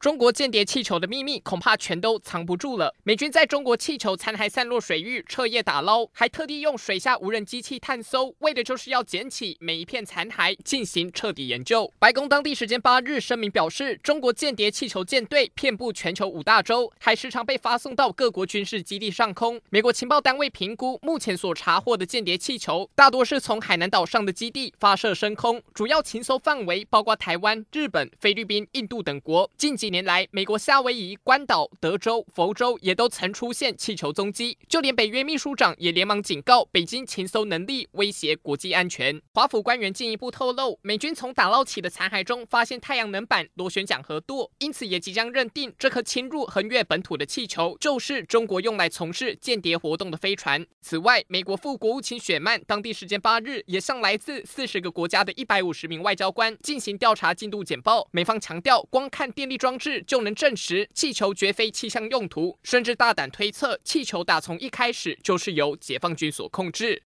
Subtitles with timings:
[0.00, 2.94] 中国间谍气球的秘密恐怕全都藏不住了。
[3.04, 11.92] 美军在中国气球残骸散落水域彻夜打捞，还特地用水下无人机器探搜，为的就是要捡起每一片残骸进行彻底研究。
[11.98, 19.60] 白宫当地时间八日声明表示，中国间谍气球舰队遍布全球五大洲，还时常被发送到各国军事基地上空。
[19.68, 29.50] 美国情报单位评估，目前所查获的间谍气球大多是从海南岛上的基地发射升空，主要情搜范围包括台湾、日本、菲律宾、印度等国。
[29.58, 39.20] 近几年来，美国夏威夷、关岛、德州、佛州也都曾出现气球踪迹，就连北约秘书长也连忙警告，北京情搜能力威胁国际安全。
[39.34, 50.64] 华府官员进一步透露，美军从打捞起的残骸中发现太阳能板、螺旋桨和舵，因此也即将认定这颗侵入横越本土的气球就是中国用来从事间谍活动的飞船。
[50.80, 60.20] 此外，美国副国务卿雪曼当地时间八日也向来自四十个国家的一百五十名外交官进行调查进度简报，美方强调，光看电力装置就。
[60.20, 66.98] 能证实气球绝非气象用途，甚至大胆推测气球打从一开始就是由解放军所控制。